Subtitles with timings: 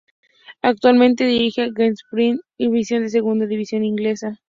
[0.63, 4.39] Actualmente dirige al West Bromwich Albion de la Segunda División inglesa.